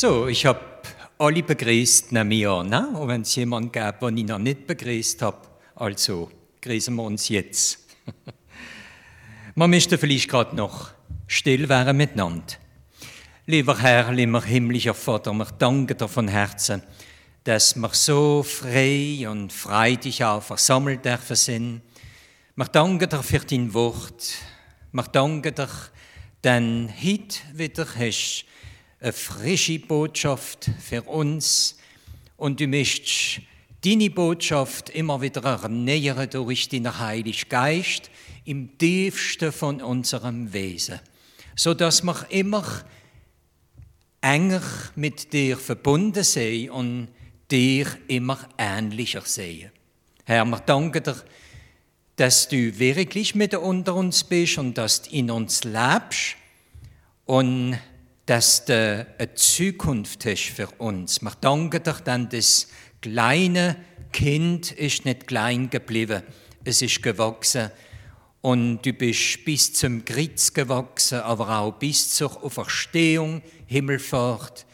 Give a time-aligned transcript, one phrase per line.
[0.00, 0.60] So, ich habe
[1.18, 2.68] alle begrüßt, nehme ich an.
[2.68, 2.88] Ne?
[2.90, 5.38] Und wenn es jemanden gab, den ich noch nicht begrüßt habe,
[5.74, 6.30] also
[6.62, 7.80] grüßen wir uns jetzt.
[9.56, 10.92] Man müsste vielleicht gerade noch
[11.26, 12.44] still werden miteinander.
[13.46, 16.80] Lieber Herr, lieber himmlischer Vater, wir danken dir von Herzen,
[17.42, 21.82] dass wir so frei und freudig auch versammelt dürfen sind.
[22.54, 24.36] Wir danken dir für dein Wort.
[24.92, 25.68] Wir danken dir,
[26.44, 28.44] denn heute wieder hast
[29.00, 31.76] eine frische Botschaft für uns
[32.36, 33.40] und du möchtest
[33.84, 38.10] deine Botschaft immer wieder erneuern durch deinen Heiligen Geist
[38.44, 41.00] im tiefsten von unserem Wesen,
[41.54, 42.64] so dass wir immer
[44.20, 44.62] enger
[44.96, 47.08] mit dir verbunden sind und
[47.50, 49.70] dir immer ähnlicher sehen.
[50.24, 51.16] Herr, wir danken dir,
[52.16, 56.36] dass du wirklich mit unter uns bist und dass du in uns lebst
[57.26, 57.78] und
[58.28, 61.22] dass du eine Zukunft hast für uns.
[61.22, 62.68] Wir danken dir dann, das
[63.00, 63.76] kleine
[64.12, 66.22] Kind ist nicht klein geblieben,
[66.62, 67.70] es ist gewachsen
[68.42, 74.66] und du bist bis zum Kreuz gewachsen, aber auch bis zur Auferstehung, Himmelfahrt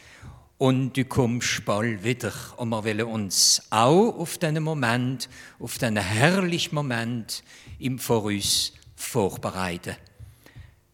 [0.57, 2.33] und du kommst bald wieder.
[2.57, 7.41] Und wir wollen uns auch auf diesen Moment, auf diesen herrlichen Moment
[7.79, 9.95] im Voraus vorbereiten.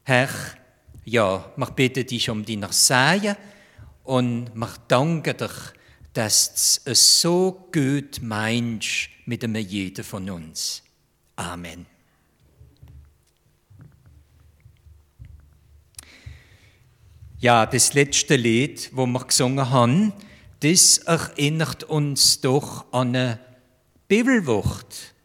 [0.04, 0.30] Herr,
[1.06, 3.36] ja, wir beten dich um deine Segen
[4.04, 5.50] und wir danken dir,
[6.14, 10.84] dass du es so gut meinst mit jeden von uns.
[11.36, 11.86] Amen.
[17.40, 20.14] Ja, das letzte Lied, wo wir gesungen haben,
[20.60, 23.40] das erinnert uns doch an eine
[24.08, 25.16] Bibelwort.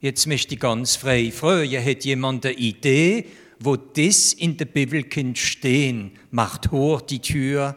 [0.00, 3.26] Jetzt möchte ich ganz frei fragen, hat jemand eine Idee,
[3.60, 6.18] wo das in der Bibel kann stehen?
[6.30, 7.76] Macht hoch die Tür,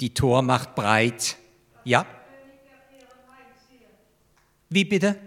[0.00, 1.36] die Tor macht breit.
[1.84, 2.06] Ja?
[4.68, 5.18] Wie bitte?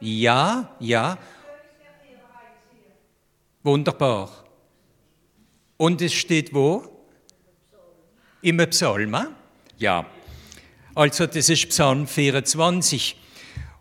[0.00, 1.16] Ja, ja.
[3.62, 4.44] Wunderbar.
[5.76, 6.88] Und es steht wo?
[8.40, 9.16] Im Psalm.
[9.78, 10.06] Ja.
[10.94, 13.16] Also das ist Psalm 24.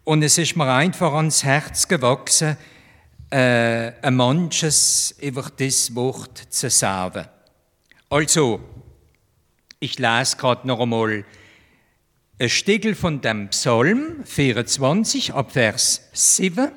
[0.03, 2.57] Und es ist mir einfach ans Herz gewachsen,
[3.31, 7.25] äh, ein manches über das Wort zu sagen.
[8.09, 8.59] Also,
[9.79, 11.25] ich lese gerade noch einmal
[12.37, 16.71] ein Stegel von dem Psalm 24 ab Vers 7.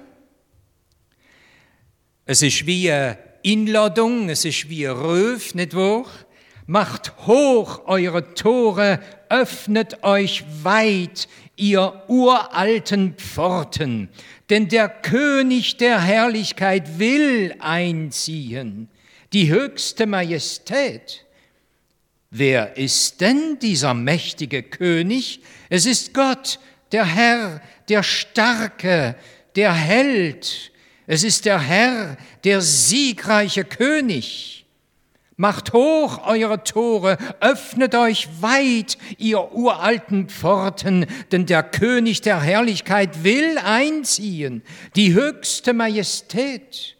[2.25, 6.07] Es ist wie ein Inladung, es ist wie ein Röf, nicht wahr?
[6.67, 14.09] Macht hoch eure Tore, öffnet euch weit, ihr uralten Pforten,
[14.51, 18.89] denn der König der Herrlichkeit will einziehen,
[19.33, 21.25] die höchste Majestät.
[22.31, 25.41] Wer ist denn dieser mächtige König?
[25.69, 26.59] Es ist Gott,
[26.93, 29.17] der Herr, der Starke,
[29.55, 30.73] der Held,
[31.07, 34.64] es ist der Herr, der siegreiche König.
[35.37, 43.25] Macht hoch eure Tore, öffnet euch weit, ihr uralten Pforten, denn der König der Herrlichkeit
[43.25, 44.63] will einziehen,
[44.95, 46.97] die höchste Majestät.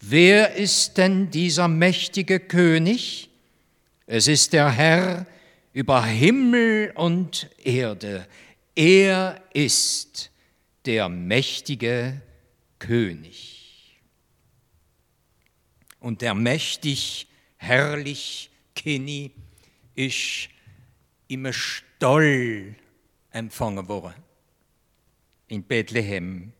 [0.00, 3.28] Wer ist denn dieser mächtige König?
[4.06, 5.26] Es ist der Herr
[5.72, 8.26] über Himmel und Erde.
[8.74, 10.30] Er ist
[10.86, 12.20] der mächtige
[12.78, 14.00] König.
[16.00, 17.28] Und der mächtig,
[17.64, 19.32] herrlich Kini
[19.94, 20.48] ist
[21.28, 22.74] im Stall
[23.30, 24.22] empfangen worden,
[25.48, 26.52] in Bethlehem.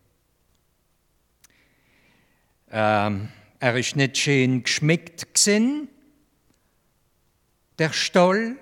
[2.71, 3.29] Ähm,
[3.61, 5.89] er ist nicht schön geschmeckt gesehen,
[7.79, 8.57] der Stall,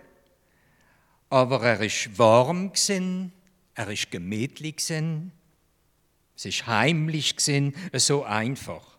[1.31, 3.33] aber er ist warm gesehen,
[3.75, 5.33] er ist gemütlich gesehen,
[6.37, 8.92] es ist heimlich gesehen, so einfach.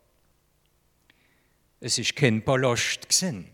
[1.86, 3.46] Es ist kein Palast gesehen.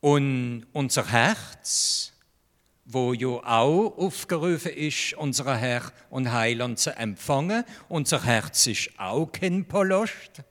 [0.00, 2.14] Und unser Herz,
[2.86, 9.26] wo ja auch aufgerufen ist, unser Herr und Heiland zu empfangen, unser Herz ist auch
[9.26, 10.42] kein Palast.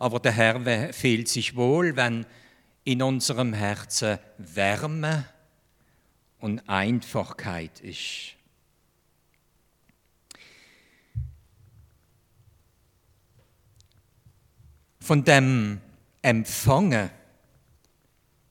[0.00, 2.26] Aber der Herr fühlt sich wohl, wenn
[2.82, 5.26] in unserem Herzen Wärme
[6.40, 8.34] und Einfachkeit ist.
[15.02, 15.80] Von dem
[16.22, 17.10] Empfangen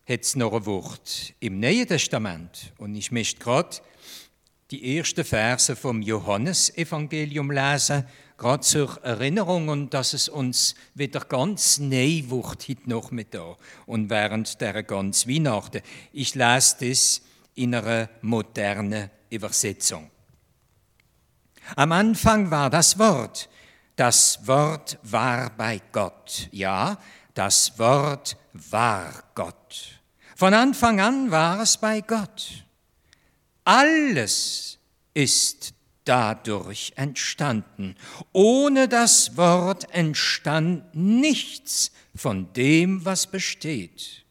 [0.05, 2.73] hat es noch ein Wort im Neuen Testament.
[2.77, 3.77] Und ich möchte gerade
[4.69, 8.03] die ersten Verse vom Johannesevangelium lesen,
[8.37, 13.55] gerade zur Erinnerung und dass es uns wieder ganz neu wird heute noch mit da
[13.85, 15.81] und während der ganzen Weihnachten.
[16.11, 17.21] Ich lese das
[17.55, 20.11] in einer modernen Übersetzung.
[21.77, 23.47] Am Anfang war das Wort.
[24.01, 26.49] Das Wort war bei Gott.
[26.51, 26.97] Ja,
[27.35, 30.01] das Wort war Gott.
[30.35, 32.65] Von Anfang an war es bei Gott.
[33.63, 34.79] Alles
[35.13, 37.95] ist dadurch entstanden.
[38.33, 44.25] Ohne das Wort entstand nichts von dem, was besteht.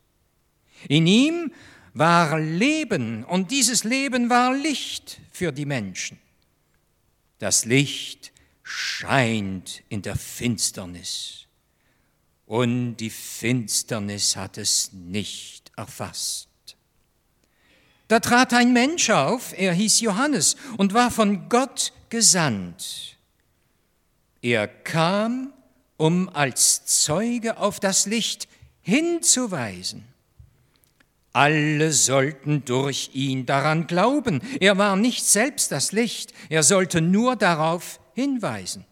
[0.89, 1.53] In ihm
[1.95, 6.19] war Leben und dieses Leben war Licht für die Menschen.
[7.39, 8.33] Das Licht
[8.71, 11.47] scheint in der Finsternis
[12.47, 16.49] und die Finsternis hat es nicht erfasst.
[18.07, 23.17] Da trat ein Mensch auf, er hieß Johannes und war von Gott gesandt.
[24.41, 25.53] Er kam,
[25.97, 28.47] um als Zeuge auf das Licht
[28.83, 30.05] hinzuweisen.
[31.33, 34.41] Alle sollten durch ihn daran glauben.
[34.61, 38.85] Er war nicht selbst das Licht, er sollte nur darauf hinweisen.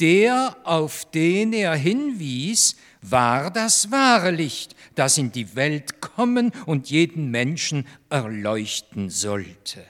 [0.00, 6.90] Der, auf den er hinwies, war das wahre Licht, das in die Welt kommen und
[6.90, 9.84] jeden Menschen erleuchten sollte.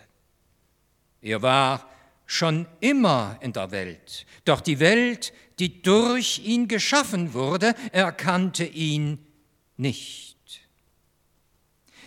[1.22, 1.88] Er war
[2.26, 9.18] schon immer in der Welt, doch die Welt, die durch ihn geschaffen wurde, erkannte ihn
[9.76, 10.34] nicht.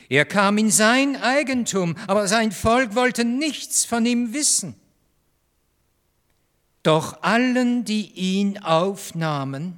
[0.09, 4.75] Er kam in sein Eigentum, aber sein Volk wollte nichts von ihm wissen.
[6.87, 9.77] Doch allen, die ihn aufnahmen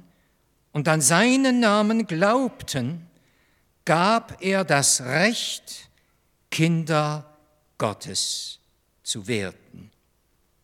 [0.70, 3.04] und an seinen Namen glaubten,
[3.84, 5.90] gab er das Recht,
[6.52, 7.36] Kinder
[7.78, 8.60] Gottes
[9.02, 9.90] zu werden.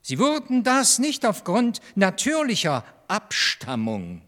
[0.03, 4.23] Sie wurden das nicht aufgrund natürlicher Abstammung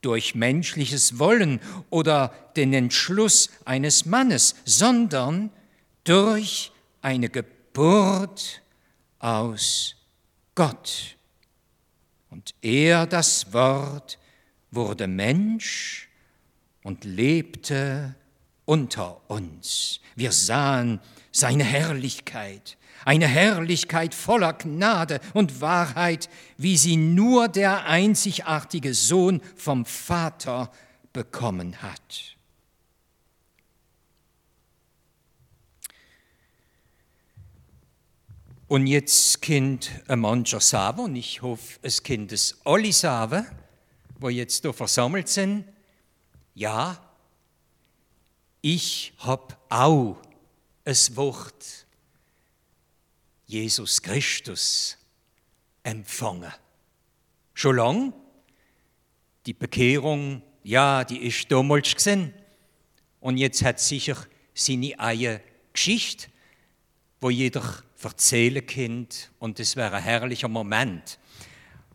[0.00, 1.60] durch menschliches Wollen
[1.90, 5.50] oder den Entschluss eines Mannes, sondern
[6.04, 6.72] durch
[7.02, 8.62] eine Geburt
[9.18, 9.96] aus
[10.54, 11.17] Gott.
[12.30, 14.18] Und er, das Wort,
[14.70, 16.08] wurde Mensch
[16.82, 18.14] und lebte
[18.64, 20.00] unter uns.
[20.14, 21.00] Wir sahen
[21.32, 29.86] seine Herrlichkeit, eine Herrlichkeit voller Gnade und Wahrheit, wie sie nur der einzigartige Sohn vom
[29.86, 30.70] Vater
[31.12, 32.37] bekommen hat.
[38.68, 43.46] Und jetzt Kind ein mancher sagen, und ich hoffe, es Kind es alle sagen,
[44.20, 45.64] wo jetzt da versammelt sind,
[46.54, 47.02] ja,
[48.60, 50.20] ich hab auch
[50.84, 51.86] es Wort
[53.46, 54.98] Jesus Christus
[55.82, 56.52] empfangen.
[57.54, 58.12] Schon lang?
[59.46, 62.34] Die Bekehrung, ja, die ist damals gesehen.
[63.20, 64.16] Und jetzt hat sicher
[64.52, 65.40] seine eigene
[65.72, 66.26] Geschichte,
[67.20, 71.18] wo jeder erzählen Kind und das wäre ein herrlicher Moment.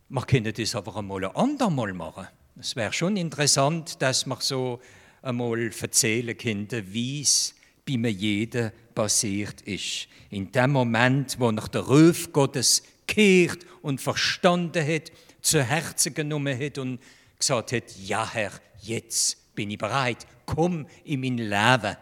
[0.10, 2.28] Man könnte das aber einmal ein andermal machen.
[2.60, 4.80] Es wäre schon interessant, dass man so
[5.22, 7.56] einmal erzählen könnte, wie es
[7.86, 10.08] bei mir jedem passiert ist.
[10.30, 15.12] In dem Moment, wo nach der Ruf Gottes kehrt und verstanden hat,
[15.42, 17.00] zu Herzen genommen hat und
[17.38, 18.52] gesagt hat, ja Herr,
[18.82, 21.98] jetzt bin ich bereit, komm in mein Leben.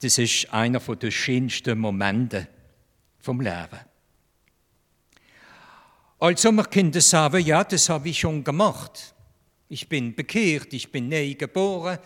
[0.00, 2.48] Das ist einer der schönsten Momente
[3.24, 3.80] vom Leben.
[6.18, 9.14] Also man könnte sagen, ja, das habe ich schon gemacht.
[9.68, 11.98] Ich bin bekehrt, ich bin neu geboren,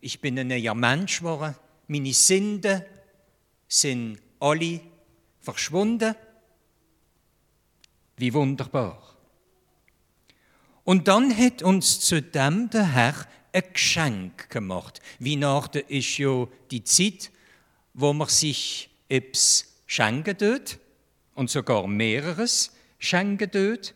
[0.00, 1.56] ich bin ein neuer Mensch geworden.
[1.88, 2.82] Meine Sünden
[3.68, 4.80] sind alle
[5.40, 6.14] verschwunden.
[8.16, 9.16] Wie wunderbar.
[10.84, 13.14] Und dann hat uns zudem der Herr
[13.52, 15.00] ein Geschenk gemacht.
[15.18, 17.30] Weihnachten ist ja die Zeit,
[17.94, 20.78] wo man sich etwas schenken tut
[21.34, 23.94] und sogar mehreres schenken tut.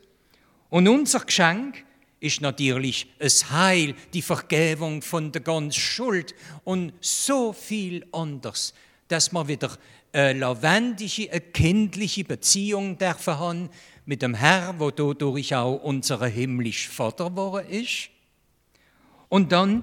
[0.68, 1.86] Und unser Geschenk
[2.20, 6.34] ist natürlich es Heil, die Vergebung von der ganzen Schuld
[6.64, 8.74] und so viel anders,
[9.08, 9.70] dass man wieder
[10.12, 13.70] eine lebendige, eine kindliche Beziehung dürfen haben
[14.04, 18.10] mit dem Herrn, wo dadurch auch unser himmlischer Vater geworden ist.
[19.30, 19.82] Und dann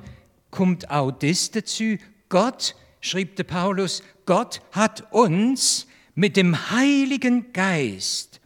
[0.51, 1.97] kommt auch das dazu,
[2.29, 8.39] Gott, schrieb der Paulus, Gott hat uns mit dem Heiligen Geist,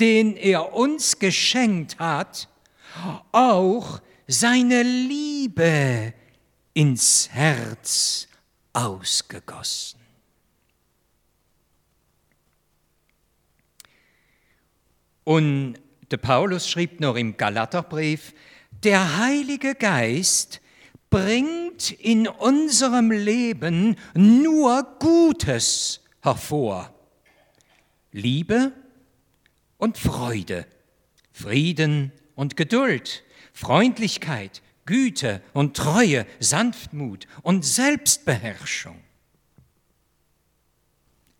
[0.00, 2.48] den er uns geschenkt hat,
[3.32, 6.14] auch seine Liebe
[6.72, 8.28] ins Herz
[8.72, 10.00] ausgegossen.
[15.24, 15.76] Und
[16.10, 18.34] der Paulus schrieb noch im Galaterbrief,
[18.70, 20.60] der Heilige Geist
[21.08, 26.93] bringt in unserem Leben nur Gutes hervor.
[28.14, 28.72] Liebe
[29.76, 30.68] und Freude,
[31.32, 39.02] Frieden und Geduld, Freundlichkeit, Güte und Treue, Sanftmut und Selbstbeherrschung.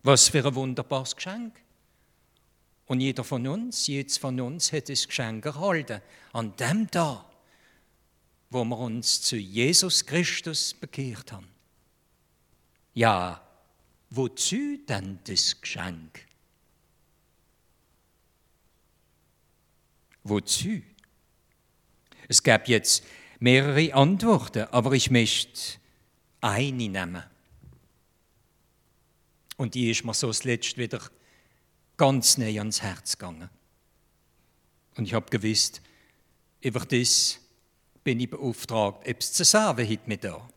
[0.03, 1.55] Was für ein wunderbares Geschenk.
[2.87, 6.01] Und jeder von uns, jedes von uns hat das Geschenk erhalten.
[6.33, 7.23] An dem Tag,
[8.49, 11.47] wo wir uns zu Jesus Christus bekehrt haben.
[12.93, 13.41] Ja,
[14.09, 16.24] wozu denn das Geschenk?
[20.25, 20.81] Wozu?
[22.27, 23.03] Es gab jetzt
[23.39, 25.77] mehrere Antworten, aber ich möchte
[26.41, 27.23] eine nehmen.
[29.57, 30.99] Und die ist mir so das letzte wieder
[31.95, 33.49] ganz näher ans Herz gegangen.
[34.97, 35.81] Und ich habe gewusst,
[36.59, 37.39] über das
[38.03, 40.49] bin ich beauftragt, etwas zu sagen heute mit da.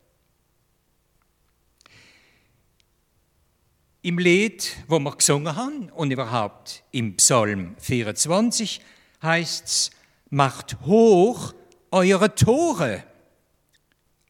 [4.00, 8.80] Im Lied, wo wir gesungen haben und überhaupt im Psalm 24
[9.22, 9.90] heißt es,
[10.30, 11.54] macht hoch
[11.90, 13.04] eure Tore,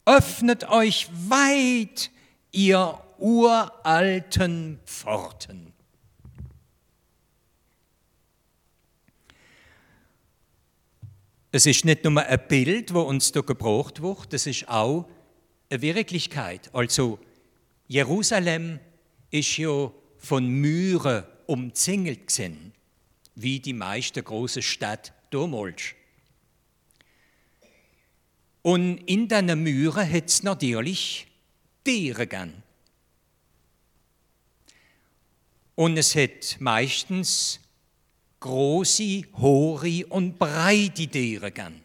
[0.04, 2.10] öffnet euch weit,
[2.52, 5.72] ihr uralten Pforten.
[11.50, 15.08] Es ist nicht nur ein Bild, wo uns da gebraucht wird, es ist auch
[15.70, 16.70] eine Wirklichkeit.
[16.74, 17.18] Also
[17.86, 18.80] Jerusalem
[19.30, 22.72] ist ja von Müren umzingelt gewesen,
[23.40, 25.94] wie die meisten großen Städte damals.
[28.62, 31.26] Und in diesen Müren hat es natürlich
[31.84, 32.62] Tiere gegeben.
[35.76, 37.60] Und es hat meistens
[38.40, 41.84] große, hohe und breite Tiere gegeben.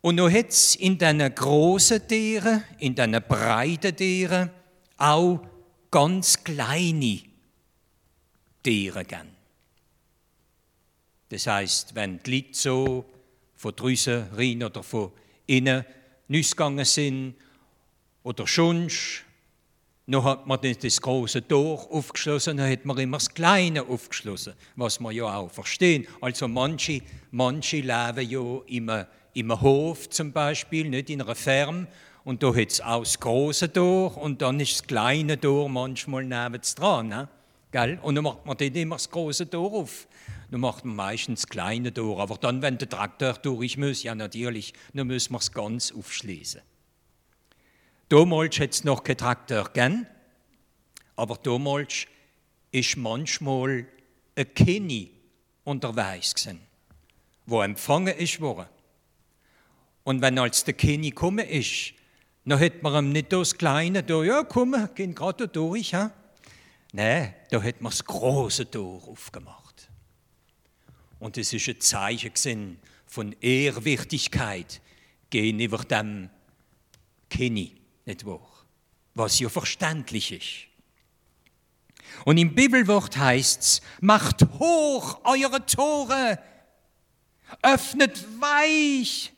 [0.00, 4.50] Und noch hat es in diesen großen Tieren, in diesen breiten Tieren
[4.96, 5.40] auch
[5.90, 7.29] ganz kleine
[8.62, 9.28] Tiere gegeben.
[11.28, 13.04] Das heißt, wenn die Leute so
[13.54, 15.12] von draußen rein oder von
[15.46, 15.84] innen
[16.28, 17.34] gegangen sind
[18.22, 19.24] oder sonst,
[20.06, 24.98] noch hat man das große Tor aufgeschlossen, dann hat man immer das Kleine aufgeschlossen, was
[24.98, 26.06] wir ja auch verstehen.
[26.20, 28.90] Also manche, manche leben ja im,
[29.34, 31.86] im Hof zum Beispiel, nicht in einer Ferm,
[32.24, 36.24] und da hat es auch das große Tor und dann ist das kleine Tor manchmal
[36.24, 37.08] neben dran.
[37.08, 37.28] Ne?
[37.72, 37.98] Gell?
[38.02, 40.08] Und dann macht man dort immer das große Tor auf.
[40.50, 42.20] Dann macht man meistens das kleine Tor.
[42.20, 46.62] Aber dann, wenn der Traktor durch muss, ja natürlich, dann müssen wir es ganz aufschließen.
[48.08, 50.06] Damals hat es noch keinen Traktor gegeben,
[51.14, 52.06] aber damals
[52.72, 53.86] ist manchmal
[54.34, 55.12] ein Kenny
[55.62, 56.60] unterwegs gewesen,
[57.46, 58.66] wo empfangen ist worden.
[60.02, 61.92] Und wenn als der Kenny gekommen ist,
[62.44, 65.94] dann hat man ihm nicht das Kleine da, ja komm, gehen gerade durch.
[65.94, 66.12] Ha?
[66.92, 69.88] Nein, da hat man das große Tor aufgemacht.
[71.18, 74.80] Und es ist ein Zeichen von Ehrwürdigkeit
[75.28, 76.30] gegenüber dem
[77.28, 78.46] Kenny nicht wahr?
[79.14, 80.70] Was ja verständlich ist.
[82.24, 86.38] Und im Bibelwort heißt es, macht hoch eure Tore,
[87.62, 89.32] öffnet weich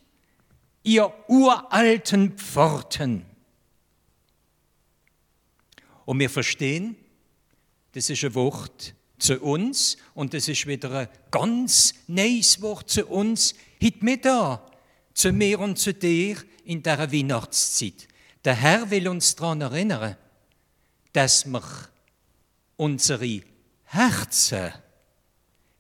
[0.83, 3.27] ihr uralten Pforten.
[6.05, 6.97] Und wir verstehen,
[7.93, 13.07] das ist ein Wort zu uns und das ist wieder ein ganz neues Wort zu
[13.07, 14.61] uns heute Mittag,
[15.15, 18.09] zu mir und zu dir in der Weihnachtszeit.
[18.45, 20.17] Der Herr will uns daran erinnern,
[21.13, 21.63] dass wir
[22.77, 23.43] unsere
[23.85, 24.73] Herzen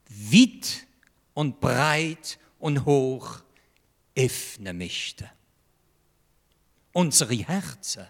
[0.08, 0.86] weit
[1.34, 3.42] und breit und hoch
[4.14, 5.28] öffnen möchten.
[6.92, 8.06] Unsere Herzen.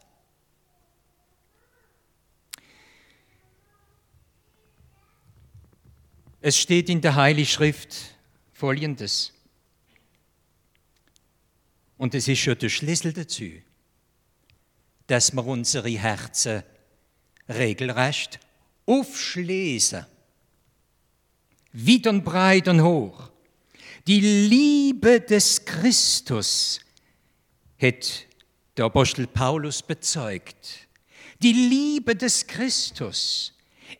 [6.43, 7.97] Es steht in der Heiligen Schrift
[8.53, 9.33] Folgendes.
[11.97, 13.63] Und es ist schon der Schlüssel dazu
[15.13, 16.63] dass wir unsere Herzen
[17.47, 18.41] regelrecht
[18.87, 20.07] aufschließen.
[21.75, 23.31] Weit und breit und hoch.
[24.07, 26.81] Die Liebe des Christus
[27.79, 28.27] hat
[28.77, 30.89] der Apostel Paulus bezeugt.
[31.43, 33.53] Die Liebe des Christus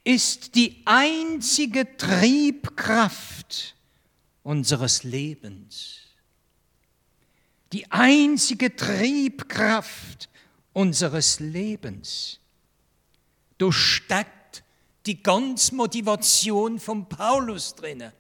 [0.05, 3.75] ist die einzige Triebkraft
[4.43, 5.99] unseres Lebens.
[7.73, 10.29] Die einzige Triebkraft
[10.73, 12.39] unseres Lebens.
[13.59, 14.65] Da steckt
[15.07, 18.13] die ganze Motivation von Paulus drinnen.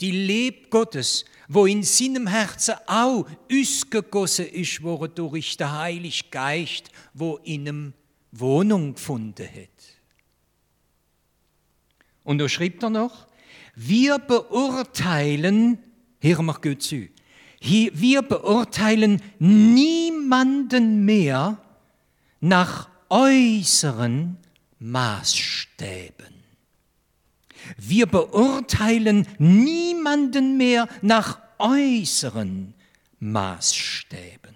[0.00, 6.90] Die Leb Gottes, wo in seinem Herzen auch ausgegossen ist worden durch den Heiligen Geist,
[7.14, 7.92] wo in ihm
[8.30, 9.77] Wohnung gefunden hat.
[12.28, 13.26] Und da schreibt er noch,
[13.74, 15.78] wir beurteilen,
[16.20, 17.08] hören wir gut zu,
[17.58, 21.56] wir beurteilen niemanden mehr
[22.40, 24.36] nach äußeren
[24.78, 26.34] Maßstäben.
[27.78, 32.74] Wir beurteilen niemanden mehr nach äußeren
[33.20, 34.54] Maßstäben.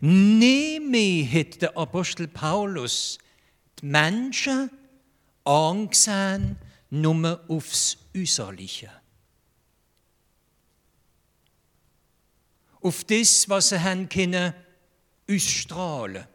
[0.00, 3.16] Nehme hat der Apostel Paulus
[3.80, 4.68] die Menschen
[5.44, 6.56] angesehen
[6.90, 8.90] nur aufs Äußerliche.
[12.80, 14.52] Auf das, was sie haben können,
[15.28, 16.26] ausstrahlen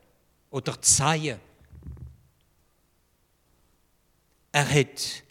[0.50, 1.40] oder zeigen.
[4.52, 5.24] Er hat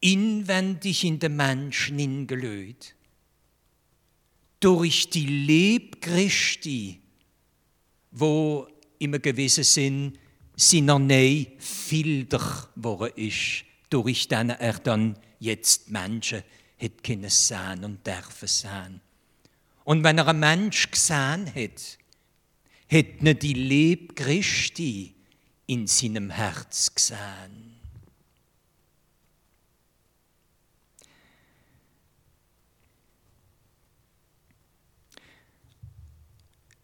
[0.00, 2.94] inwendig in den Menschen hingelöst.
[4.58, 7.00] Durch die Leb Christi,
[8.10, 8.66] wo
[8.98, 10.18] im gewissen Sinn
[10.60, 16.42] seiner Nähe filter geworden ist, durch den er dann jetzt Menschen
[16.80, 19.00] hat können sehen und dürfen sehen.
[19.84, 21.98] Und wenn er einen Mensch gesehen hat,
[22.90, 25.14] hat er die Leb Christi
[25.66, 27.76] in seinem Herz gesehen.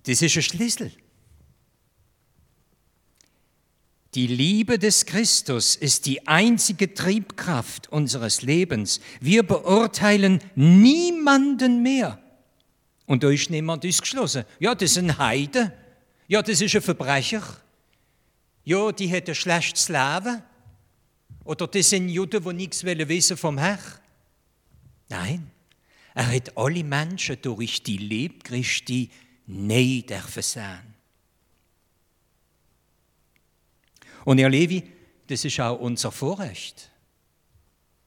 [0.05, 0.93] Das ist ein Schlüssel.
[4.17, 8.99] Die Liebe des Christus ist die einzige Triebkraft unseres Lebens.
[9.21, 12.19] Wir beurteilen niemanden mehr.
[13.05, 14.45] Und da ist niemand ausgeschlossen.
[14.59, 15.71] Ja, das ist ein Heide.
[16.29, 17.43] Ja, das ist ein Verbrecher.
[18.65, 20.43] Ja, die hat ein schlechtes Leben.
[21.45, 23.79] Oder das sind Juden, die nichts wissen vom Herrn.
[25.11, 25.51] Nein,
[26.15, 29.11] er hat alle Menschen durch die Leb Christi
[29.47, 30.97] nee dürfen sein.
[34.27, 34.83] Und ihr Levi,
[35.29, 36.91] das ist auch unser Vorrecht.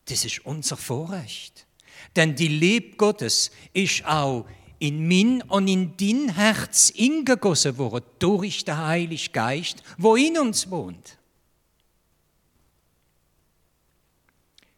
[0.05, 1.65] Das ist unser Vorrecht.
[2.13, 4.45] Denn die Leb Gottes ist auch
[4.79, 10.69] in min und in din Herz ingegossen worden durch den Heiligen Geist, wo in uns
[10.69, 11.17] wohnt.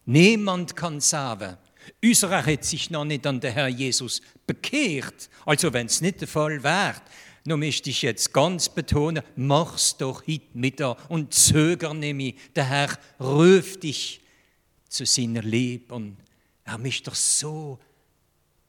[0.06, 1.58] Niemand kann sagen,
[2.04, 6.28] unserer hat sich noch nicht an den Herr Jesus bekehrt, also wenn es nicht der
[6.28, 7.02] Fall wäre.
[7.44, 12.36] Nur möchte ich jetzt ganz betonen, mach's doch heute Mittag und zöger nämlich.
[12.56, 14.22] Der Herr ruft dich
[14.88, 16.18] zu seiner Liebe und
[16.66, 17.80] er möchte doch so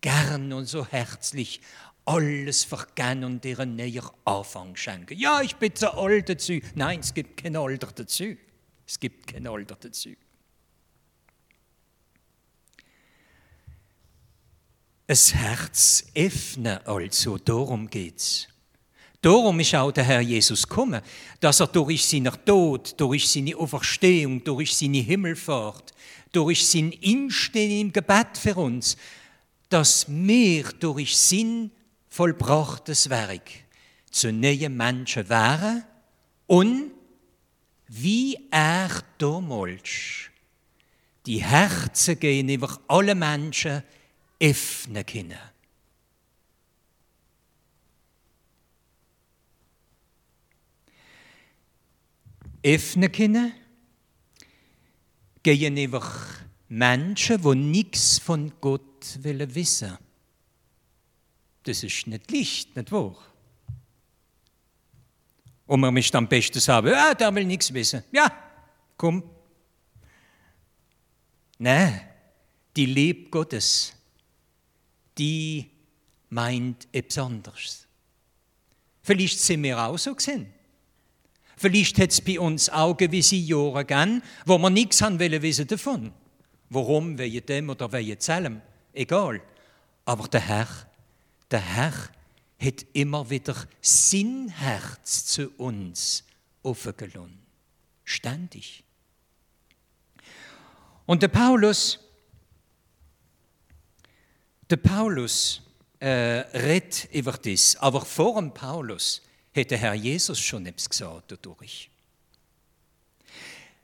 [0.00, 1.60] gern und so herzlich
[2.04, 5.18] alles vergehen und dir einen näher Anfang schenken.
[5.18, 6.58] Ja, ich bin zu alt dazu.
[6.74, 8.36] Nein, es gibt kein Alter dazu.
[8.86, 10.10] Es gibt kein Alter dazu.
[15.06, 18.48] Das Herz öffnen also, darum geht's.
[19.22, 21.00] Darum ist auch der Herr Jesus gekommen,
[21.38, 25.94] dass er durch seinen Tod, durch seine Auferstehung, durch seine Himmelfahrt,
[26.32, 28.96] durch sein Instehen im Gebet für uns,
[29.68, 31.70] dass wir durch sein
[32.08, 33.48] vollbrachtes Werk
[34.10, 35.84] zu neuen Menschen wären
[36.48, 36.90] und
[37.86, 40.30] wie er damals
[41.26, 43.84] die Herzen gegenüber allen Menschen
[44.40, 45.51] öffnen können.
[52.64, 53.52] Öffnen können
[55.42, 56.08] gegenüber
[56.68, 59.98] Menschen, die nichts von Gott wollen wissen.
[61.64, 63.16] Das ist nicht Licht, nicht wahr?
[65.66, 68.04] Und man möchte am besten sagen, ja, der will nichts wissen.
[68.12, 68.30] Ja,
[68.96, 69.22] komm.
[71.58, 72.00] Nein,
[72.76, 73.92] die Liebe Gottes,
[75.16, 75.70] die
[76.30, 77.86] meint etwas anderes.
[79.02, 80.52] Vielleicht sind wir auch so gesehen.
[81.62, 86.12] Vielleicht hat es bei uns auch gewisse Jahre gegeben, wo wir nichts wollen wissen davon.
[86.70, 88.60] Warum, wegen dem oder wegen Zellem
[88.92, 89.40] egal.
[90.04, 90.66] Aber der Herr,
[91.52, 91.92] der Herr
[92.60, 96.24] hat immer wieder sein Herz zu uns
[96.64, 97.38] aufgelassen.
[98.02, 98.82] Ständig.
[101.06, 102.00] Und der Paulus,
[104.68, 105.62] der Paulus
[106.00, 109.22] äh, redet über das, aber vor dem Paulus
[109.54, 111.90] hat der Herr Jesus schon etwas gesagt dadurch.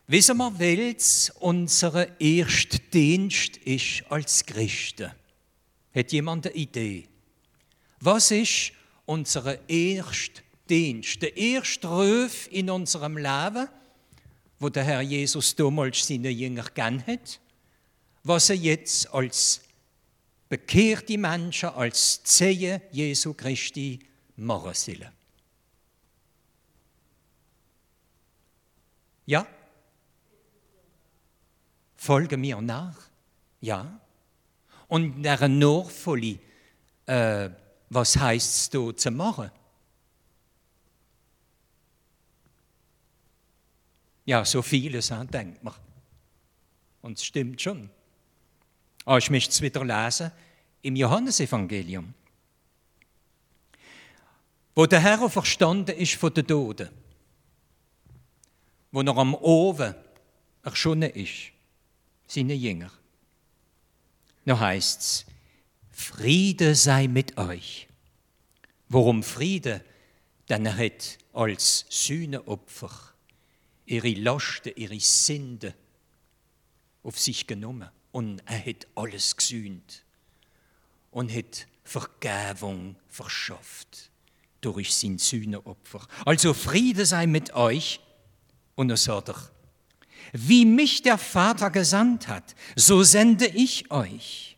[0.07, 5.13] Wissen wir, welches unser erster Dienst ist als Christen?
[5.95, 7.07] Hat jemand eine Idee?
[8.01, 8.73] Was ist
[9.05, 11.21] unser erster Dienst?
[11.21, 13.69] Der erste Ruf in unserem Leben,
[14.59, 17.39] wo der Herr Jesus damals seine Jünger gern hat,
[18.25, 19.61] was er jetzt als
[20.49, 23.99] bekehrte Menschen, als Zehe Jesu Christi
[24.37, 25.18] machen sollen.
[29.29, 29.47] Ja?
[31.97, 32.97] Folge mir nach.
[33.61, 34.01] Ja?
[34.88, 36.38] Und der Nachfolge,
[37.05, 37.51] äh,
[37.91, 39.51] was heißt es da zu machen?
[44.25, 45.75] Ja, so vieles, denkt man.
[47.03, 47.91] Und es stimmt schon.
[49.05, 50.33] Aber ah, ich möchte es wieder lesen
[50.81, 52.14] im Johannesevangelium.
[54.75, 56.88] Wo der Herr verstanden ist von den Toten,
[58.90, 59.94] wo er am Ofen
[60.62, 61.53] erschonnen ist,
[62.27, 62.90] seine Jünger.
[64.44, 65.27] Noch heißt es,
[65.90, 67.88] Friede sei mit euch.
[68.88, 69.85] Warum Friede?
[70.48, 72.90] Denn er hat als Sühneopfer
[73.85, 75.74] ihre Lasten, ihre Sünde
[77.03, 77.88] auf sich genommen.
[78.12, 80.05] Und er hat alles gesühnt
[81.11, 84.11] und hat Vergebung verschafft
[84.61, 86.07] durch sein Sühneopfer.
[86.24, 88.01] Also Friede sei mit euch.
[88.79, 89.35] Und er sagt er,
[90.33, 94.57] wie mich der Vater gesandt hat, so sende ich euch.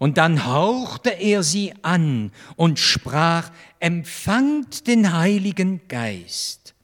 [0.00, 6.74] Und dann hauchte er sie an und sprach, empfangt den Heiligen Geist.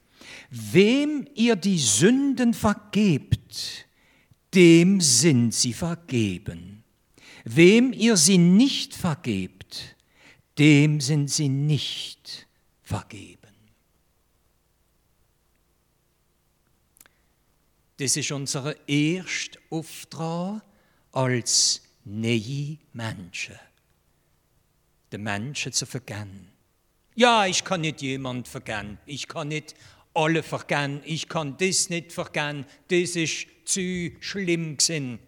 [0.49, 3.85] Wem ihr die Sünden vergebt,
[4.53, 6.85] dem sind sie vergeben.
[7.43, 9.97] Wem ihr sie nicht vergebt,
[10.57, 12.47] dem sind sie nicht
[12.83, 13.36] vergeben.
[17.97, 20.61] Das ist unser erster Auftrag
[21.11, 23.55] als neue Menschen.
[25.11, 26.51] Den Menschen zu vergeben.
[27.15, 28.99] Ja, ich kann nicht jemand vergeben.
[29.07, 29.73] Ich kann nicht
[30.13, 31.01] alle vergehen.
[31.05, 32.65] Ich kann das nicht vergehen.
[32.89, 35.19] Das ist zu schlimm gewesen.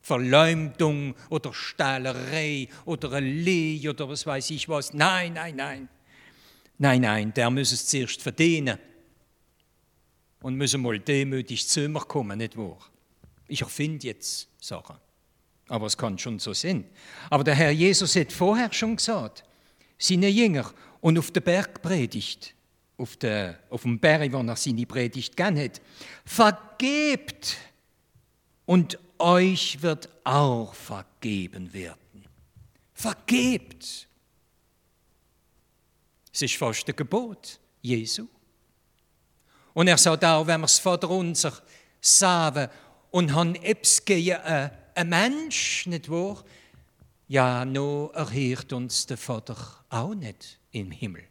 [0.00, 4.92] Verleumdung oder Stahlerei oder ein Lee oder was weiß ich was.
[4.92, 5.88] Nein, nein, nein.
[6.78, 8.78] Nein, nein, der muss es zuerst verdienen.
[10.42, 12.78] Und muss mal demütig zu mir kommen, nicht wahr?
[13.48, 14.96] Ich erfinde jetzt Sachen.
[15.68, 16.84] Aber es kann schon so sein.
[17.30, 19.44] Aber der Herr Jesus hat vorher schon gesagt,
[19.98, 22.54] seine Jünger und auf der Bergpredigt,
[22.96, 25.80] auf, der, auf dem Berg, wo er seine Predigt gern hat.
[26.24, 27.56] Vergebt
[28.66, 32.24] und euch wird auch vergeben werden.
[32.92, 34.08] Vergebt.
[36.32, 38.26] Es ist fast ein Gebot Jesu.
[39.74, 41.52] Und er sagt auch, wenn wir es Vater unser
[42.00, 42.68] sagen
[43.10, 44.36] und haben etwas gegen
[44.94, 46.44] einen Mensch, nicht wahr?
[47.28, 49.56] Ja, no erhört uns der Vater
[49.88, 51.24] auch nicht im Himmel.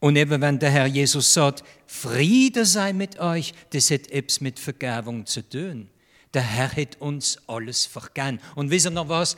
[0.00, 4.58] Und eben wenn der Herr Jesus sagt, Friede sei mit euch, das hat etwas mit
[4.58, 5.88] Vergebung zu tun.
[6.34, 8.40] Der Herr hat uns alles vergeben.
[8.54, 9.36] Und wisst ihr noch was?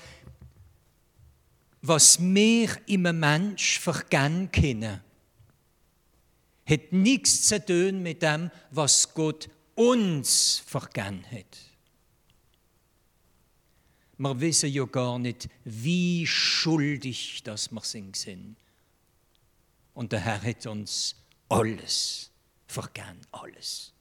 [1.83, 5.01] Was wir im Mensch vergeben können,
[6.67, 11.59] hat nichts zu tun mit dem, was Gott uns vergeben hat.
[14.19, 18.57] Wir wissen ja gar nicht, wie schuldig das wir sind.
[19.95, 21.15] Und der Herr hat uns
[21.49, 22.31] alles
[22.67, 23.93] vergeben, alles.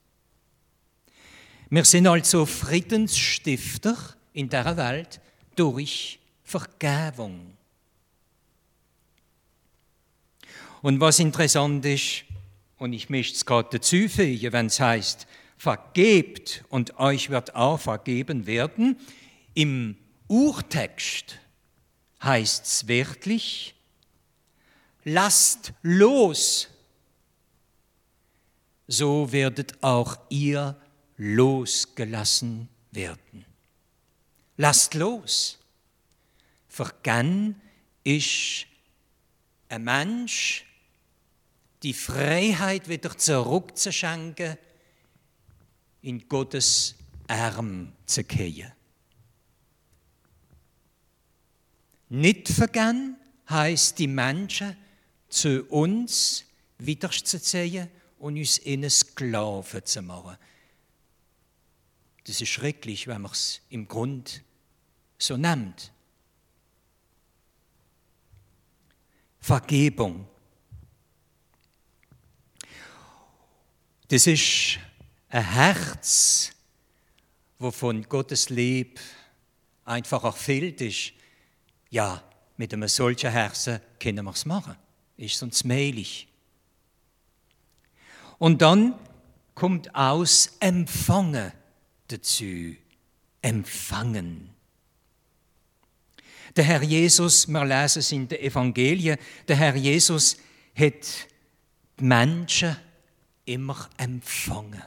[1.69, 3.97] Wir sind also Friedensstifter
[4.33, 5.19] in der Welt
[5.55, 7.57] durch Vergebung.
[10.81, 12.24] Und was interessant ist,
[12.85, 15.25] und ich möchte es gerade dazu fügen, wenn es heißt,
[15.57, 18.99] vergebt und euch wird auch vergeben werden,
[19.55, 21.39] im Urtext
[22.21, 23.73] heißt es wörtlich,
[25.03, 26.69] lasst los,
[28.87, 30.79] so werdet auch ihr
[31.17, 33.45] losgelassen werden.
[34.57, 35.57] Lasst los.
[36.67, 37.59] Vergann
[38.03, 38.67] ist
[39.69, 40.67] ein Mensch,
[41.85, 44.57] die Freiheit wieder zurückzuschenken,
[46.01, 46.95] in Gottes
[47.27, 48.71] Arm zu gehen.
[52.09, 53.17] Nicht vergehen
[53.47, 54.75] heißt die Menschen
[55.29, 56.45] zu uns
[56.79, 60.37] wiederzuziehen und uns in Sklaven zu machen.
[62.23, 64.41] Das ist schrecklich, wenn man es im Grund
[65.19, 65.91] so nennt.
[69.39, 70.27] Vergebung.
[74.07, 74.79] Das ist
[75.29, 76.51] ein Herz,
[77.59, 78.99] wo von Gottes Lieb
[79.83, 81.13] einfach erfüllt ist.
[81.89, 82.23] Ja,
[82.57, 84.75] mit einem solchen Herzen können wir es machen
[85.17, 86.27] ist sonst mehlig.
[88.37, 88.95] Und dann
[89.53, 91.51] kommt aus empfangen
[92.07, 92.75] dazu.
[93.41, 94.49] Empfangen.
[96.55, 100.37] Der Herr Jesus, wir lesen es in den Evangelien, der Herr Jesus
[100.73, 101.27] hat
[101.99, 102.75] die Menschen
[103.45, 104.81] immer empfangen.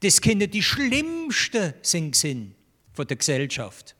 [0.00, 2.54] Das können die schlimmsten sind
[2.92, 3.96] von der Gesellschaft.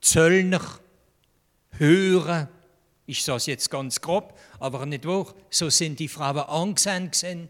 [0.00, 0.80] Zöllner,
[1.72, 2.48] Hören,
[3.06, 7.48] ich sage es jetzt ganz grob, aber nicht wahr, so sind die Frauen angesehen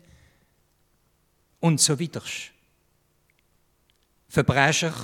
[1.61, 2.23] und so weiter.
[4.29, 4.95] Verbrecher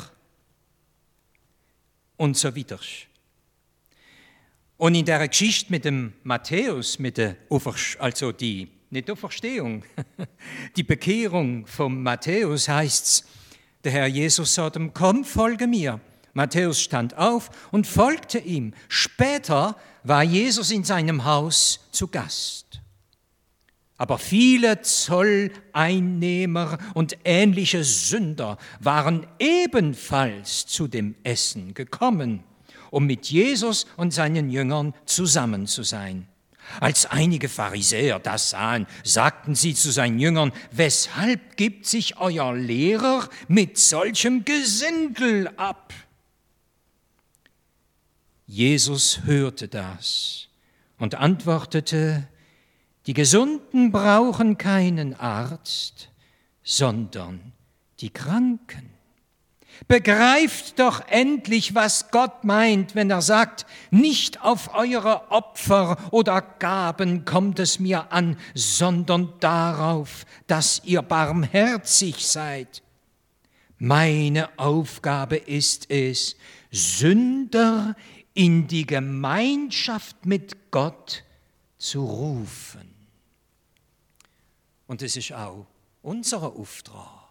[2.17, 2.79] und so weiter.
[4.77, 7.37] Und in der Geschichte mit dem Matthäus, mit der
[7.99, 9.83] also die, nicht Auferstehung,
[10.77, 13.27] die Bekehrung von Matthäus heißt
[13.83, 16.01] der Herr Jesus sagt ihm, komm, folge mir.
[16.33, 18.73] Matthäus stand auf und folgte ihm.
[18.89, 22.81] Später war Jesus in seinem Haus zu Gast.
[23.99, 32.43] Aber viele Zolleinnehmer und ähnliche Sünder waren ebenfalls zu dem Essen gekommen,
[32.91, 36.27] um mit Jesus und seinen Jüngern zusammen zu sein.
[36.81, 43.29] Als einige Pharisäer das sahen, sagten sie zu seinen Jüngern, weshalb gibt sich euer Lehrer
[43.49, 45.93] mit solchem Gesindel ab?
[48.47, 50.49] Jesus hörte das
[50.99, 52.29] und antwortete,
[53.07, 56.09] die Gesunden brauchen keinen Arzt,
[56.63, 57.53] sondern
[58.01, 58.94] die Kranken.
[59.89, 67.25] Begreift doch endlich, was Gott meint, wenn er sagt, nicht auf eure Opfer oder Gaben
[67.25, 72.83] kommt es mir an, sondern darauf, dass ihr barmherzig seid.
[73.79, 76.37] Meine Aufgabe ist es,
[76.71, 77.95] Sünder
[78.33, 81.25] in die Gemeinschaft mit Gott
[81.79, 82.95] zu rufen.
[84.87, 85.67] Und das ist auch
[86.03, 87.24] unser Auftrag.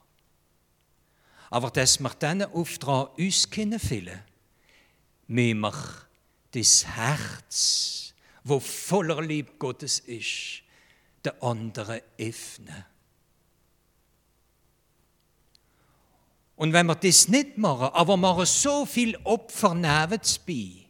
[1.54, 4.24] Aber dass wir diesen Auftrag uns füllen
[5.28, 5.74] müssen wir
[6.50, 10.63] das Herz, wo voller Liebe Gottes ist,
[11.24, 12.86] den anderen öffnen.
[16.56, 20.88] Und wenn wir das nicht machen, aber machen so viel Opfer nebenbei,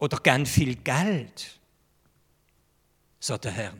[0.00, 1.58] oder gern viel Geld,
[3.20, 3.74] sagt der Herr,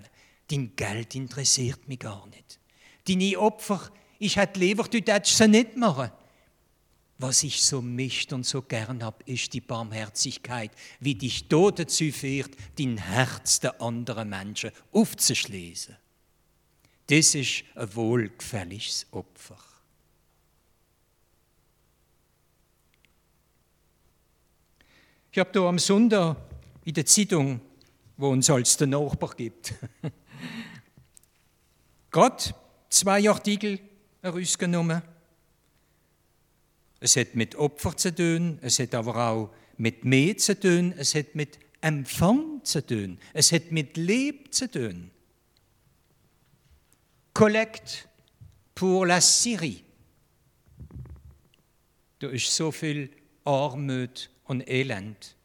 [0.51, 2.59] dein Geld interessiert mich gar nicht.
[3.07, 6.11] Deine Opfer ich hätte lieber, du hättest sie nicht machen.
[7.21, 12.13] Was ich so mischt und so gern hab, ist die Barmherzigkeit, wie dich dort dazu
[12.13, 15.97] führt, dein Herz der anderen Menschen aufzuschließen.
[17.09, 19.59] Das ist ein wohlgefälliges Opfer.
[25.33, 26.37] Ich habe da am Sonntag
[26.85, 27.61] in der Zeitung,
[28.17, 29.75] wo uns als der Nachbar gibt,
[32.11, 32.55] Gott
[32.89, 33.79] zwei Artikel
[34.23, 35.03] herausgenommen.
[37.01, 41.15] Es hat mit Opfer zu tun, es hat aber auch mit mehr zu tun, es
[41.15, 45.11] hat mit Empfang zu tun, es hat mit Leb zu tun.
[47.35, 48.09] Collecte
[48.75, 49.85] pour la Syrie.
[52.19, 53.11] Da ist so viel
[53.45, 55.37] Armut und Elend.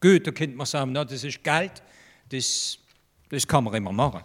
[0.00, 1.82] Gut, da könnte man sagen, na, das ist Geld,
[2.28, 2.78] das,
[3.28, 4.22] das kann man immer machen.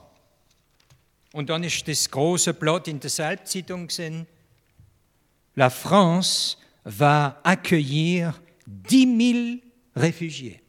[1.35, 4.25] Und dann ist das große Blatt in der Selbstzeitung gesehen,
[5.55, 8.33] La France va accueillir
[8.87, 9.59] 10 000
[9.97, 10.61] Réfugiés.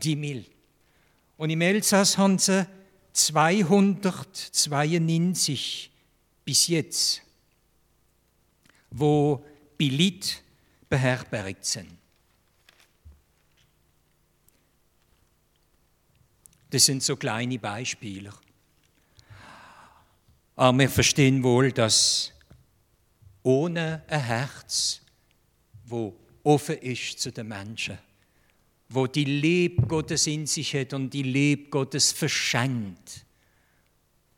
[0.00, 0.44] 10 000.
[1.36, 2.66] Und im Elsass haben sie
[3.12, 5.92] 292
[6.44, 7.22] bis jetzt,
[8.90, 9.44] wo
[9.78, 10.42] Bilit
[10.88, 12.01] beherbergt sind.
[16.72, 18.32] Das sind so kleine Beispiele.
[20.56, 22.32] Aber wir verstehen wohl, dass
[23.42, 25.02] ohne ein Herz,
[25.84, 27.98] wo offen ist zu den Menschen,
[28.88, 33.26] wo die Liebe Gottes in sich hat und die Liebe Gottes verschenkt,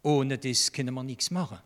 [0.02, 1.60] ohne das können wir nichts machen.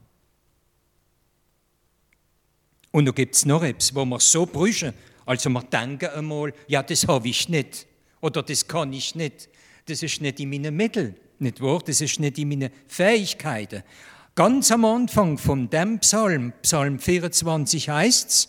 [2.90, 4.92] Und da gibt es noch etwas, wo wir so brüchen,
[5.24, 7.86] also wir denken einmal, ja, das habe ich nicht
[8.20, 9.48] oder das kann ich nicht
[9.88, 11.80] das ist nicht in meinen Mitteln, nicht wahr?
[11.84, 13.82] Das ist nicht in meinen Fähigkeiten.
[14.34, 18.48] Ganz am Anfang von dem Psalm, Psalm 24 heißt es,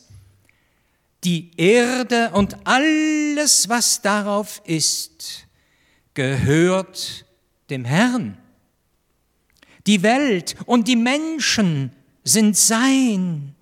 [1.24, 5.48] die Erde und alles, was darauf ist,
[6.14, 7.26] gehört
[7.70, 8.38] dem Herrn.
[9.88, 11.92] Die Welt und die Menschen
[12.24, 13.56] sind sein,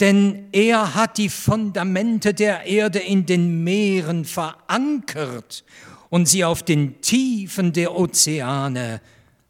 [0.00, 5.64] denn er hat die Fundamente der Erde in den Meeren verankert
[6.10, 9.00] und sie auf den Tiefen der Ozeane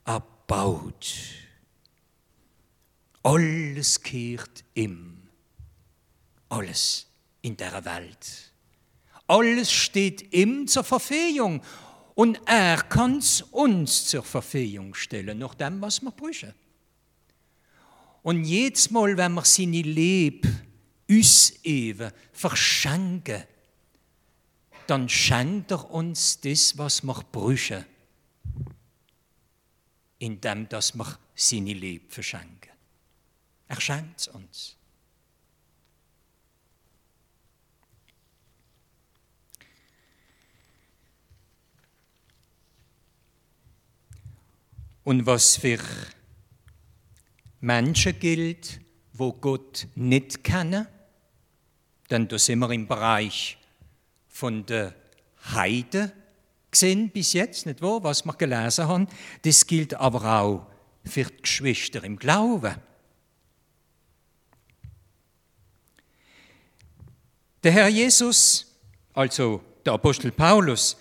[0.05, 1.15] erbaut.
[3.23, 5.19] Alles kehrt ihm,
[6.49, 7.07] alles
[7.43, 8.53] in der Welt.
[9.27, 11.61] Alles steht ihm zur Verfügung
[12.15, 16.55] und er kann es uns zur Verfügung stellen, nach dem, was wir brauchen.
[18.23, 20.49] Und jedes Mal, wenn wir seine Liebe
[21.09, 23.45] uns eben verschenken,
[24.89, 27.85] dann schenkt er uns das, was wir brauchen,
[30.19, 32.73] indem dass wir seine Liebe verschenken.
[33.69, 34.77] Er schenkt es uns.
[45.05, 45.79] Und was für
[47.61, 48.81] Menschen gilt,
[49.13, 50.87] wo Gott nicht kennen,
[52.09, 53.58] denn da sind wir im Bereich
[54.39, 54.95] von der
[55.53, 56.13] Heide
[56.71, 59.09] gesehen bis jetzt, nicht wahr, was wir gelesen haben.
[59.43, 60.67] Das gilt aber auch
[61.05, 62.77] für die Geschwister im Glauben.
[67.65, 68.77] Der Herr Jesus,
[69.13, 70.97] also der Apostel Paulus,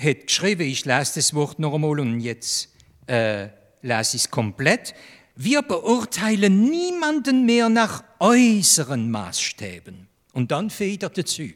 [0.00, 2.68] hat geschrieben, ich lese das Wort noch einmal und jetzt
[3.08, 3.48] äh,
[3.82, 4.94] lese ich es komplett.
[5.34, 10.06] Wir beurteilen niemanden mehr nach äußeren Maßstäben.
[10.32, 11.48] Und dann federt dazu.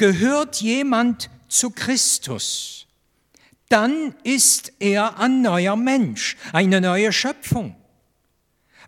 [0.00, 2.86] Gehört jemand zu Christus,
[3.68, 7.76] dann ist er ein neuer Mensch, eine neue Schöpfung.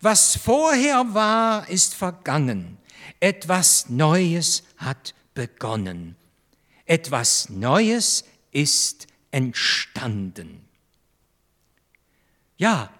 [0.00, 2.78] Was vorher war, ist vergangen.
[3.20, 6.16] Etwas Neues hat begonnen.
[6.86, 10.66] Etwas Neues ist entstanden.
[12.56, 12.90] Ja,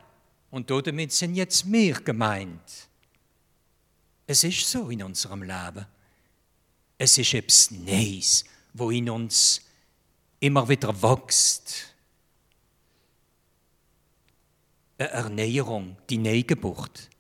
[0.50, 2.88] und damit sind jetzt mehr gemeint.
[4.26, 5.86] Es ist so in unserem Leben.
[7.04, 9.60] Es ist etwas Neues, wo in uns
[10.38, 11.92] immer wieder wächst.
[14.98, 17.10] Eine Ernährung, die Neugeburt.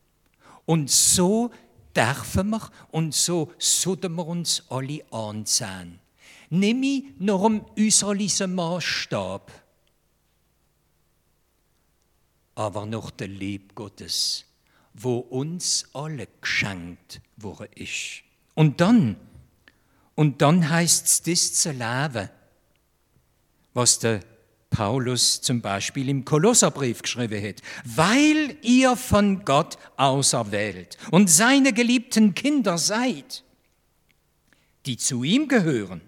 [0.66, 1.50] Und so
[1.96, 5.98] dürfen wir und so sollten wir uns alle ansehen
[6.52, 9.50] nämlich nach dem äußerlichen Maßstab,
[12.54, 14.44] aber nach der Liebe Gottes,
[14.92, 17.22] wo uns alle geschenkt
[17.74, 18.22] ist.
[18.54, 19.16] Und dann,
[20.22, 22.28] und dann heißt es, das zu leben,
[23.74, 24.20] was der
[24.70, 32.36] Paulus zum Beispiel im Kolosserbrief geschrieben hat, weil ihr von Gott auserwählt und seine geliebten
[32.36, 33.42] Kinder seid,
[34.86, 36.02] die zu ihm gehören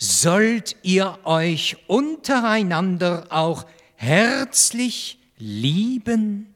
[0.00, 6.52] sollt ihr euch untereinander auch herzlich lieben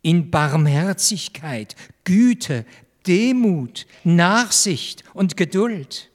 [0.00, 2.64] in Barmherzigkeit, Güte,
[3.06, 6.10] Demut, Nachsicht und Geduld.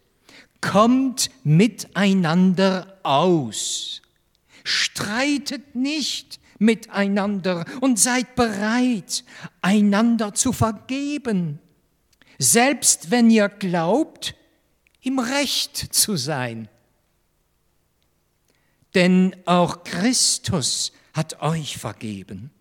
[0.61, 4.01] Kommt miteinander aus.
[4.63, 9.23] Streitet nicht miteinander und seid bereit,
[9.61, 11.59] einander zu vergeben.
[12.39, 14.35] Selbst wenn ihr glaubt,
[15.01, 16.69] im Recht zu sein.
[18.95, 22.52] Denn auch Christus hat euch vergeben.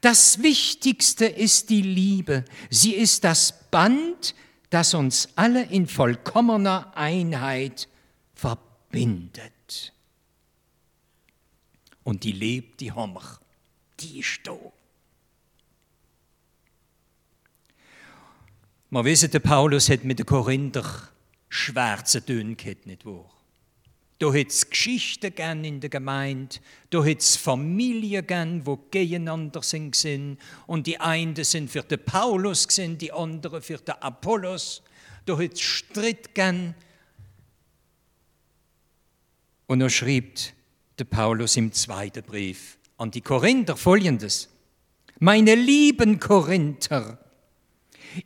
[0.00, 2.44] Das Wichtigste ist die Liebe.
[2.70, 4.34] Sie ist das Band,
[4.70, 7.88] das uns alle in vollkommener Einheit
[8.34, 9.92] verbindet.
[12.04, 13.40] Und die lebt die Hommer,
[14.00, 14.56] die da.
[18.90, 21.10] Man wissen, der Paulus hat mit den Korinther
[21.48, 23.35] schwarze Töne gehabt, nicht wahr?
[24.18, 26.56] Da hat es Geschichten gern in der Gemeinde,
[26.88, 32.66] da hat es Familien gern, die gegeneinander sind und die einen sind für den Paulus
[32.70, 34.82] sind, die anderen für den Apollos.
[35.26, 36.74] Da hat es Streit gern.
[39.66, 40.54] Und er schreibt
[40.98, 44.48] der Paulus im zweiten Brief an die Korinther folgendes.
[45.18, 47.18] Meine lieben Korinther,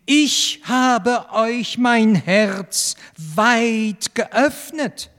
[0.06, 5.10] ich habe euch mein Herz weit geöffnet.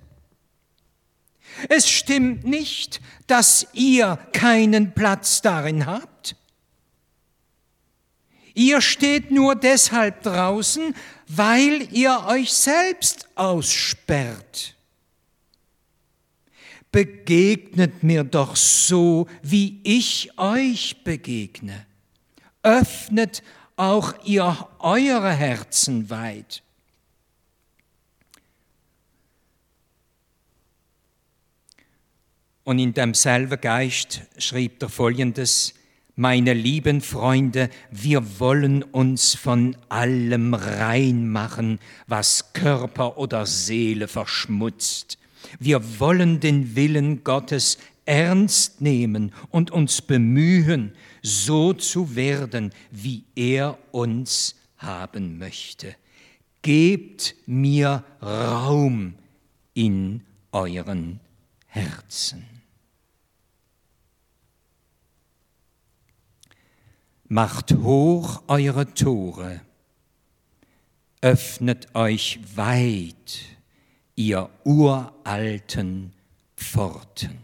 [1.69, 6.35] Es stimmt nicht, dass ihr keinen Platz darin habt.
[8.53, 10.93] Ihr steht nur deshalb draußen,
[11.27, 14.75] weil ihr euch selbst aussperrt.
[16.91, 21.85] Begegnet mir doch so, wie ich euch begegne.
[22.63, 23.43] Öffnet
[23.77, 26.63] auch ihr eure Herzen weit.
[32.63, 35.73] Und in demselben Geist schrieb er folgendes:
[36.15, 45.17] Meine lieben Freunde, wir wollen uns von allem rein machen, was Körper oder Seele verschmutzt.
[45.59, 50.93] Wir wollen den Willen Gottes ernst nehmen und uns bemühen,
[51.23, 55.95] so zu werden, wie er uns haben möchte.
[56.61, 59.15] Gebt mir Raum
[59.73, 61.19] in euren
[61.67, 62.50] Herzen.
[67.31, 69.61] Macht hoch eure Tore,
[71.21, 73.39] öffnet euch weit,
[74.15, 76.11] ihr uralten
[76.57, 77.39] Pforten.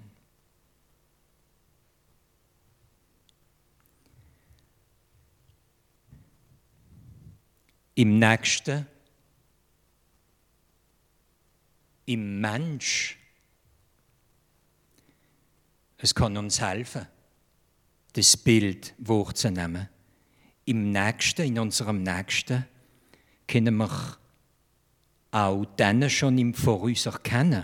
[7.95, 8.85] Im Nächsten,
[12.05, 13.17] im Mensch,
[15.97, 17.07] es kann uns helfen
[18.17, 19.89] das Bild wahrzunehmen.
[20.65, 22.65] Im Nächsten, in unserem Nächsten,
[23.47, 24.17] können wir
[25.31, 27.63] auch dann schon im Voraus erkennen.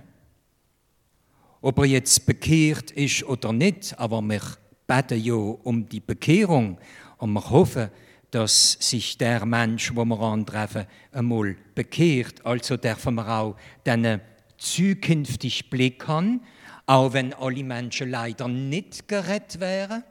[1.61, 4.41] Ob er jetzt bekehrt ist oder nicht, aber wir
[4.85, 6.77] beten ja um die Bekehrung
[7.17, 7.89] und wir hoffen,
[8.29, 12.45] dass sich der Mensch, wo wir antreffen, einmal bekehrt.
[12.45, 14.21] Also dürfen wir auch diesen
[14.57, 16.41] zukünftigen Blick haben,
[16.85, 20.03] auch wenn alle Menschen leider nicht gerettet wären.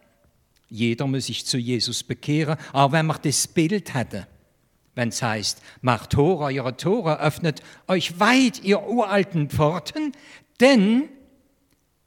[0.73, 2.57] Jeder muss sich zu Jesus bekehren.
[2.73, 4.25] Aber wenn wir das Bild hätten,
[4.95, 10.13] wenn es heißt, macht Tore, eure Tore, öffnet euch weit, ihr uralten Pforten,
[10.61, 11.11] denn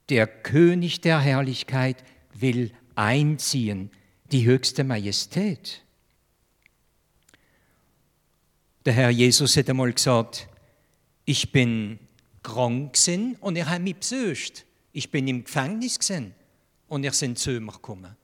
[0.08, 2.02] der König der Herrlichkeit
[2.34, 3.90] will einziehen,
[4.32, 5.84] die höchste Majestät.
[8.84, 10.48] Der Herr Jesus hat einmal gesagt,
[11.24, 12.00] ich bin
[12.42, 12.96] krank
[13.40, 14.66] und ihr habt mich besucht.
[14.92, 16.34] Ich bin im Gefängnis gewesen
[16.88, 18.16] und ihr seid zu mir gekommen.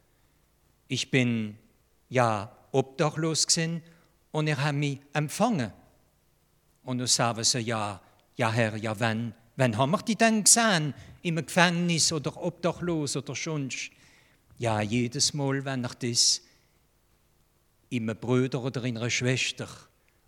[0.92, 1.56] Ich bin
[2.10, 3.82] ja obdachlos gewesen
[4.30, 5.72] und er hat mich empfangen.
[6.84, 7.98] Und dann sagen sie, ja,
[8.36, 10.92] ja Herr, ja wann, wann haben wir dich denn gesehen?
[11.22, 13.90] Im Gefängnis oder obdachlos oder sonst?
[14.58, 16.42] Ja, jedes Mal, wenn ich das
[17.88, 19.68] in einem Bruder oder in einer Schwester,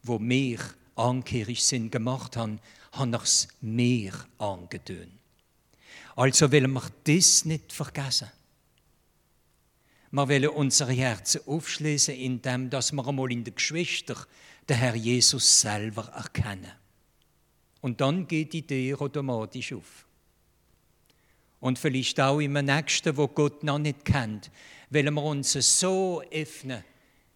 [0.03, 0.61] wo mir
[0.97, 2.59] angehörig sind, gemacht haben,
[2.93, 5.13] habe ich es mir angetan.
[6.17, 8.31] Also will wir das nicht vergessen.
[10.15, 14.25] Wir wollen unsere Herzen aufschließen, indem dass wir einmal in den Geschwistern
[14.69, 16.71] den Herr Jesus selber erkennen.
[17.81, 20.07] Und dann geht die Tür automatisch auf.
[21.59, 24.53] Und vielleicht auch im Nächsten, wo Gott noch nicht kennt,
[24.89, 26.85] wollen wir uns so öffnen,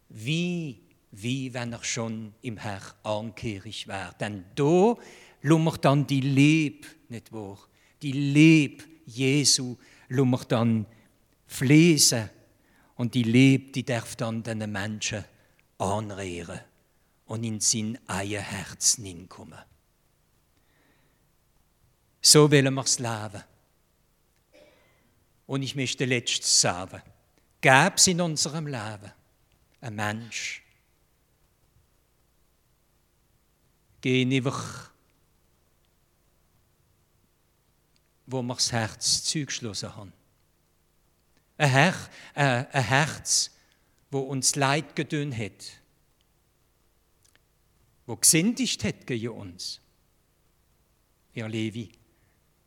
[0.07, 0.79] wie,
[1.11, 4.15] wie wenn er schon im Herr angehörig wäre.
[4.21, 4.95] Denn da
[5.41, 7.59] lummert dann die Liebe, nicht wahr?
[8.01, 9.75] Die Liebe Jesu
[10.07, 10.85] lummert dann
[11.45, 12.38] fließen
[12.99, 15.23] und die Liebe, die darf dann den Menschen
[15.77, 16.59] anrühren
[17.27, 19.57] und in sein eigenes Herz hineinkommen.
[22.21, 23.41] So wollen wir es leben.
[25.47, 27.01] Und ich möchte letztes sagen,
[27.61, 29.13] gäbe es in unserem Leben
[29.79, 30.61] ein Mensch,
[34.01, 34.91] gehen einfach,
[38.25, 40.18] wo wir das Herz zugeschlossen haben.
[41.59, 41.93] Ein, Her
[42.35, 43.51] äh, ein Herz,
[44.11, 45.81] wo uns Leid gedünnt hat,
[48.05, 49.81] wo gesündigt hat gegen uns.
[51.33, 51.91] Herr Levi,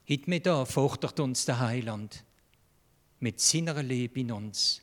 [0.07, 2.23] heute mir da fordert uns der Heiland
[3.21, 4.83] mit seiner Liebe in uns,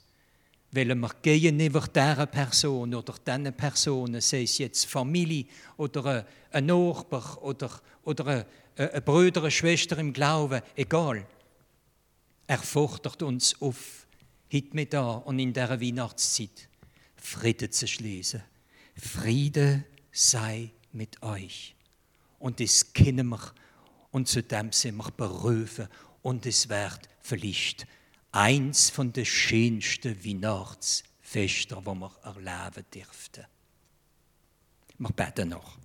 [0.71, 5.45] weil wir gegenüber dieser Person oder diesen Personen, sei es jetzt Familie
[5.77, 8.43] oder ein Nachbar oder, oder
[8.75, 11.27] eine Brüder, eine Schwester im Glauben, egal,
[12.49, 13.98] er fordert uns auf,
[14.51, 16.69] heute mit da und in dieser Weihnachtszeit
[17.15, 18.41] Frieden zu schließen.
[18.95, 21.75] Friede sei mit euch.
[22.39, 23.53] Und das kennen wir
[24.11, 25.87] und zu dem sind wir berufen
[26.21, 27.85] und es wird vielleicht
[28.31, 33.45] eins von den schönsten Weihnachtsfesten, die wir erleben dürften.
[34.97, 35.77] Wir beten noch.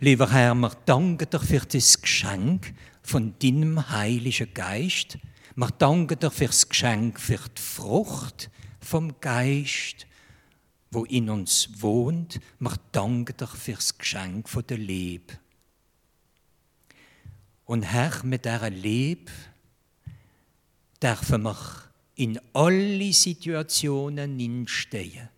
[0.00, 5.18] Lieber Herr, wir danken dir für das Geschenk, von deinem Heiligen Geist.
[5.54, 8.50] Wir danken dir für das Geschenk, für die Frucht
[8.80, 10.06] vom Geist,
[10.90, 12.40] wo in uns wohnt.
[12.58, 15.38] Wir danken dir für das Geschenk von der Liebe.
[17.66, 19.30] Und Herr, mit dieser Liebe
[21.02, 21.56] dürfen wir
[22.14, 25.28] in alle Situationen hinstehen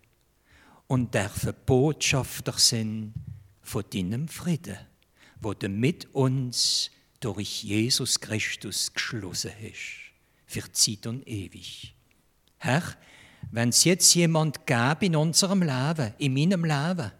[0.87, 3.13] und dürfen Botschafter sein
[3.61, 4.77] von deinem Frieden,
[5.41, 10.04] wo du mit uns durch Jesus Christus geschlossen hast,
[10.45, 11.93] für Zeit und ewig.
[12.57, 12.83] Herr,
[13.51, 17.11] wenn es jetzt jemand gäbe in unserem Leben, in meinem Leben,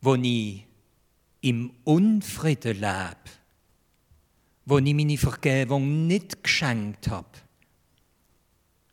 [0.00, 0.64] wo ich
[1.42, 3.16] im Unfrieden lebe,
[4.64, 7.28] wo ich meine Vergebung nicht geschenkt habe,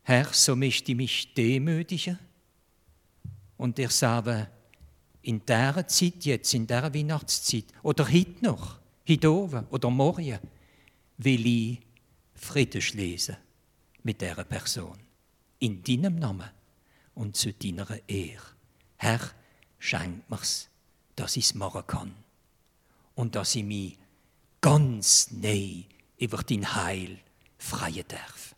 [0.04, 2.18] Herr, so möchte ich mich demütigen
[3.58, 4.48] und dir sagen,
[5.22, 10.40] in dieser Zeit jetzt, in dieser Weihnachtszeit oder heute noch, heute oben oder morgen,
[11.18, 11.80] will ich
[12.36, 13.38] Frieden schließen
[14.04, 14.98] mit dieser Person.
[15.60, 16.50] In deinem Namen
[17.16, 18.44] und zu deiner Ehre.
[18.98, 19.32] Herr,
[19.80, 20.70] schenk mir's,
[21.16, 22.16] dass ich es machen kann.
[23.16, 23.98] Und dass ich mich
[24.62, 25.84] ganz nah
[26.18, 27.20] über dein Heil
[27.58, 28.56] freien darf.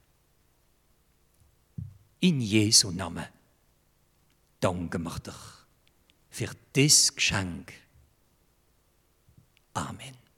[2.20, 3.26] In Jesu Namen
[4.60, 5.34] danken wir dich
[6.30, 7.74] für das Geschenk.
[9.74, 10.29] Amen.